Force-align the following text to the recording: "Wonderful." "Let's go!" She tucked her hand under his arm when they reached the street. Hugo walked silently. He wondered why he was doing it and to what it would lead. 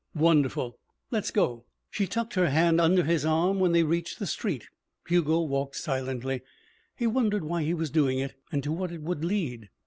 "Wonderful." 0.15 0.79
"Let's 1.11 1.29
go!" 1.29 1.65
She 1.91 2.07
tucked 2.07 2.33
her 2.33 2.49
hand 2.49 2.81
under 2.81 3.03
his 3.03 3.23
arm 3.23 3.59
when 3.59 3.71
they 3.71 3.83
reached 3.83 4.17
the 4.17 4.25
street. 4.25 4.65
Hugo 5.05 5.41
walked 5.41 5.75
silently. 5.75 6.41
He 6.95 7.05
wondered 7.05 7.43
why 7.43 7.61
he 7.61 7.75
was 7.75 7.91
doing 7.91 8.17
it 8.17 8.33
and 8.51 8.63
to 8.63 8.71
what 8.71 8.91
it 8.91 9.03
would 9.03 9.23
lead. 9.23 9.69